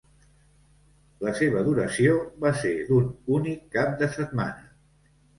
La 1.25 1.33
seva 1.39 1.59
duració 1.67 2.15
va 2.45 2.53
ser 2.61 2.71
d'un 2.87 3.11
únic 3.35 3.61
cap 3.77 3.93
de 3.99 4.09
setmana. 4.15 4.65